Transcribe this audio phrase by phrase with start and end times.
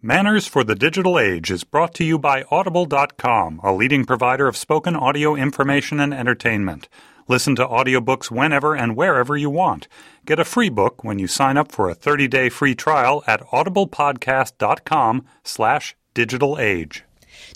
[0.00, 4.56] Manners for the Digital Age is brought to you by Audible.com, a leading provider of
[4.56, 6.88] spoken audio information and entertainment.
[7.26, 9.88] Listen to audiobooks whenever and wherever you want.
[10.24, 15.26] Get a free book when you sign up for a 30-day free trial at audiblepodcast.com
[15.42, 17.02] slash digital age.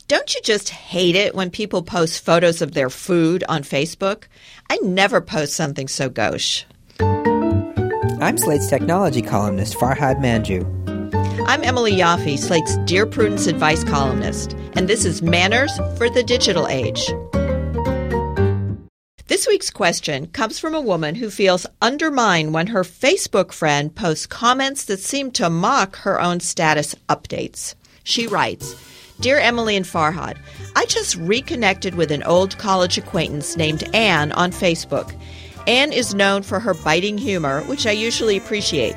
[0.09, 4.25] Don't you just hate it when people post photos of their food on Facebook?
[4.69, 6.65] I never post something so gauche.
[6.99, 10.82] I'm Slate's technology columnist, Farhad Manjoo.
[11.41, 16.69] I'm Emily Yoffe, Slate's Dear Prudence advice columnist, and this is Manners for the Digital
[16.69, 17.07] Age.
[19.29, 24.27] This week's question comes from a woman who feels undermined when her Facebook friend posts
[24.27, 27.75] comments that seem to mock her own status updates.
[28.05, 28.77] She writes,
[29.21, 30.37] Dear Emily and Farhad,
[30.77, 35.19] I just reconnected with an old college acquaintance named Anne on Facebook.
[35.67, 38.97] Anne is known for her biting humor, which I usually appreciate.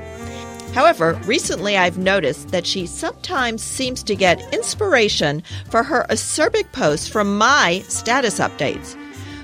[0.74, 7.08] However, recently I've noticed that she sometimes seems to get inspiration for her acerbic posts
[7.08, 8.98] from my status updates.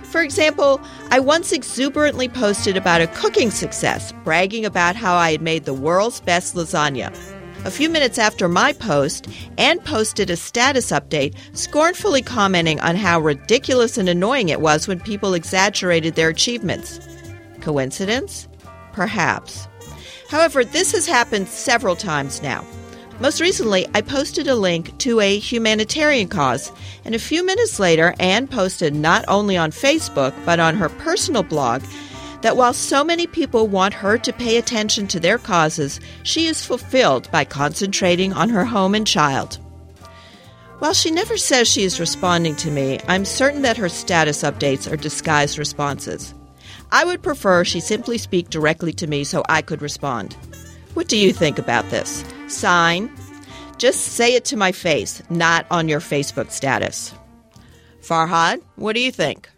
[0.03, 5.41] For example, I once exuberantly posted about a cooking success, bragging about how I had
[5.41, 7.15] made the world's best lasagna.
[7.63, 13.21] A few minutes after my post, Anne posted a status update, scornfully commenting on how
[13.21, 16.99] ridiculous and annoying it was when people exaggerated their achievements.
[17.61, 18.49] Coincidence?
[18.91, 19.67] Perhaps.
[20.31, 22.65] However, this has happened several times now.
[23.19, 26.71] Most recently, I posted a link to a humanitarian cause,
[27.03, 31.43] and a few minutes later, Anne posted not only on Facebook but on her personal
[31.43, 31.83] blog
[32.43, 36.65] that while so many people want her to pay attention to their causes, she is
[36.65, 39.59] fulfilled by concentrating on her home and child.
[40.79, 44.89] While she never says she is responding to me, I'm certain that her status updates
[44.89, 46.33] are disguised responses.
[46.91, 50.35] I would prefer she simply speak directly to me so I could respond.
[50.93, 52.25] What do you think about this?
[52.47, 53.09] Sign.
[53.77, 57.13] Just say it to my face, not on your Facebook status.
[58.01, 59.49] Farhad, what do you think?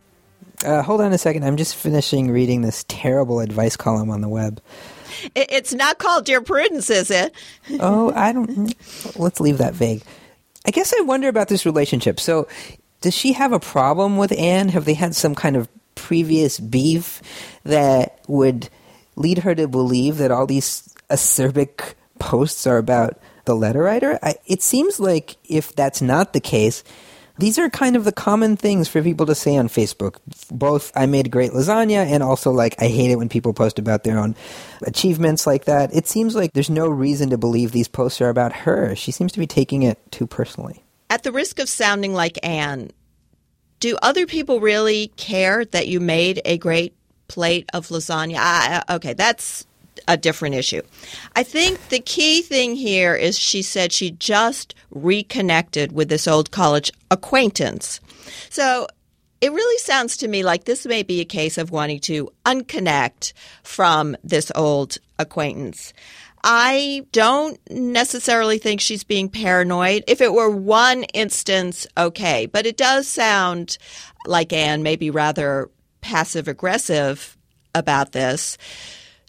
[0.63, 1.43] Uh, hold on a second.
[1.43, 4.61] I'm just finishing reading this terrible advice column on the web.
[5.35, 7.33] It's not called Dear Prudence, is it?
[7.79, 8.73] oh, I don't.
[9.19, 10.03] Let's leave that vague.
[10.65, 12.19] I guess I wonder about this relationship.
[12.19, 12.47] So,
[13.01, 14.69] does she have a problem with Anne?
[14.69, 15.67] Have they had some kind of
[16.03, 17.21] previous beef
[17.63, 18.69] that would
[19.15, 24.19] lead her to believe that all these acerbic posts are about the letter writer.
[24.21, 26.83] I, it seems like if that's not the case,
[27.39, 30.17] these are kind of the common things for people to say on Facebook.
[30.51, 34.03] Both, I made great lasagna, and also, like, I hate it when people post about
[34.03, 34.35] their own
[34.85, 35.95] achievements like that.
[35.95, 38.93] It seems like there's no reason to believe these posts are about her.
[38.95, 40.83] She seems to be taking it too personally.
[41.09, 42.91] At the risk of sounding like Anne,
[43.83, 46.93] do other people really care that you made a great
[47.27, 48.37] plate of lasagna?
[48.37, 49.67] I, okay, that's
[50.07, 50.81] a different issue.
[51.35, 56.49] I think the key thing here is she said she just reconnected with this old
[56.49, 57.99] college acquaintance.
[58.49, 58.87] So
[59.41, 63.33] it really sounds to me like this may be a case of wanting to unconnect
[63.63, 65.91] from this old acquaintance.
[66.43, 70.03] I don't necessarily think she's being paranoid.
[70.07, 72.47] If it were one instance, okay.
[72.47, 73.77] But it does sound
[74.25, 75.69] like Anne maybe rather
[76.01, 77.37] passive aggressive
[77.73, 78.57] about this.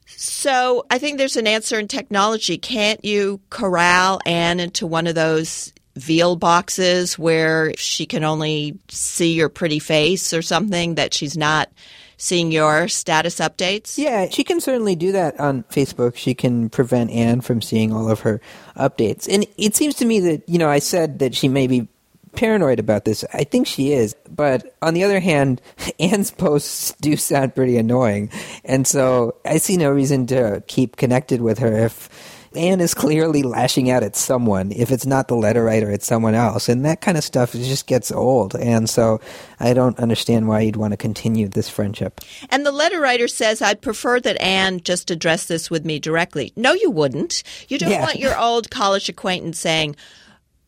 [0.06, 2.58] So I think there's an answer in technology.
[2.58, 9.34] Can't you corral Anne into one of those veal boxes where she can only see
[9.34, 11.70] your pretty face or something that she's not
[12.16, 13.98] seeing your status updates?
[13.98, 16.16] Yeah, she can certainly do that on Facebook.
[16.16, 18.41] She can prevent Anne from seeing all of her
[18.76, 19.28] updates.
[19.32, 21.88] And it seems to me that, you know, I said that she may be
[22.34, 23.25] paranoid about this.
[23.32, 24.14] I think she is.
[24.28, 25.60] But on the other hand,
[26.00, 28.31] Anne's posts do sound pretty annoying.
[28.64, 32.08] And so I see no reason to keep connected with her if
[32.56, 34.72] Anne is clearly lashing out at someone.
[34.72, 36.69] If it's not the letter writer, it's someone else.
[36.69, 38.54] And that kind of stuff just gets old.
[38.56, 39.20] And so
[39.60, 42.20] I don't understand why you'd want to continue this friendship.
[42.50, 46.53] And the letter writer says, I'd prefer that Anne just address this with me directly.
[46.56, 47.43] No, you wouldn't.
[47.69, 48.03] You don't yeah.
[48.03, 49.97] want your old college acquaintance saying,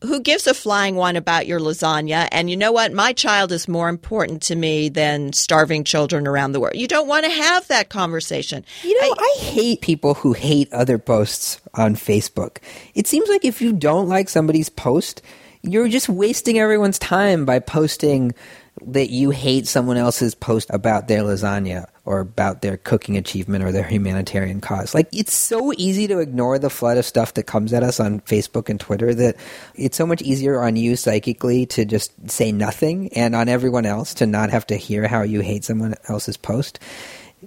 [0.01, 2.27] who gives a flying one about your lasagna?
[2.31, 2.93] And you know what?
[2.93, 6.75] My child is more important to me than starving children around the world.
[6.75, 8.63] You don't want to have that conversation.
[8.83, 12.57] You know, I, I, hate people who hate other posts on Facebook.
[12.93, 15.21] It seems like if you don't like somebody's post,
[15.63, 18.33] you're just wasting everyone's time by posting
[18.85, 23.71] that you hate someone else's post about their lasagna or about their cooking achievement or
[23.73, 24.95] their humanitarian cause.
[24.95, 28.21] Like it's so easy to ignore the flood of stuff that comes at us on
[28.21, 29.35] Facebook and Twitter that
[29.75, 34.13] it's so much easier on you psychically to just say nothing and on everyone else
[34.15, 36.79] to not have to hear how you hate someone else's post.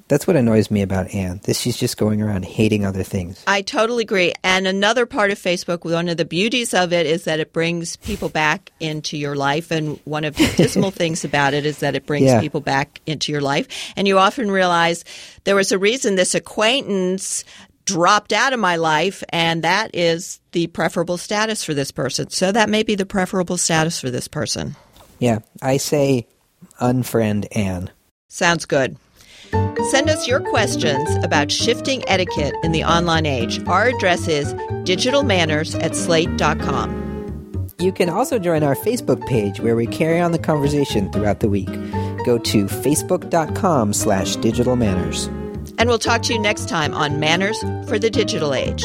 [0.06, 1.40] That's what annoys me about Anne.
[1.44, 3.42] This she's just going around hating other things.
[3.46, 4.32] I totally agree.
[4.44, 7.96] And another part of Facebook, one of the beauties of it is that it brings
[7.96, 9.70] people back into your life.
[9.72, 12.40] And one of the dismal things about it is that it brings Yeah.
[12.40, 13.66] people back into your life.
[13.96, 15.04] And you often realize
[15.44, 17.44] there was a reason this acquaintance
[17.84, 22.30] dropped out of my life, and that is the preferable status for this person.
[22.30, 24.76] So that may be the preferable status for this person.
[25.18, 26.28] Yeah, I say
[26.80, 27.90] unfriend Anne.
[28.28, 28.96] Sounds good.
[29.88, 33.60] Send us your questions about shifting etiquette in the online age.
[33.66, 34.52] Our address is
[34.84, 37.00] digitalmanners at slate.com.
[37.78, 41.48] You can also join our Facebook page where we carry on the conversation throughout the
[41.48, 41.72] week.
[42.26, 45.26] Go to facebook.com slash digital manners.
[45.78, 48.82] And we'll talk to you next time on Manners for the Digital Age.